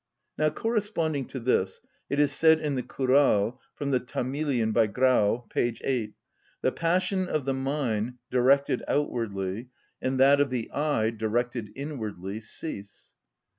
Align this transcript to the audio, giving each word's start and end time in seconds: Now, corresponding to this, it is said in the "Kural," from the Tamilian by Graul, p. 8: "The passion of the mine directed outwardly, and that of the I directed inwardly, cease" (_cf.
Now, 0.35 0.49
corresponding 0.49 1.25
to 1.27 1.39
this, 1.39 1.79
it 2.09 2.19
is 2.19 2.31
said 2.31 2.59
in 2.59 2.73
the 2.73 2.81
"Kural," 2.81 3.59
from 3.75 3.91
the 3.91 3.99
Tamilian 3.99 4.71
by 4.71 4.87
Graul, 4.87 5.47
p. 5.51 5.75
8: 5.79 6.15
"The 6.63 6.71
passion 6.71 7.27
of 7.29 7.45
the 7.45 7.53
mine 7.53 8.17
directed 8.31 8.83
outwardly, 8.87 9.69
and 10.01 10.19
that 10.19 10.41
of 10.41 10.49
the 10.49 10.71
I 10.73 11.11
directed 11.11 11.69
inwardly, 11.75 12.39
cease" 12.39 13.13
(_cf. 13.15 13.19